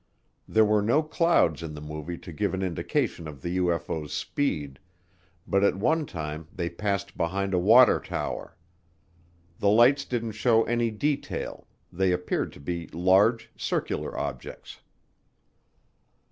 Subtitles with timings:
[0.47, 4.79] There were no clouds in the movie to give an indication of the UFO's speed,
[5.45, 8.57] but at one time they passed behind a water tower.
[9.59, 14.79] The lights didn't show any detail; they appeared to be large circular objects.